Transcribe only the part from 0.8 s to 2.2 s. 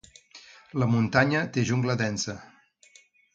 La muntanya té jungla